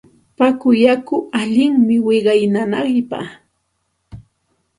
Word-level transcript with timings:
Papa 0.37 0.67
yaku 0.83 1.15
allinmi 1.39 1.95
wiqaw 2.05 2.41
nanaypaq. 2.53 3.27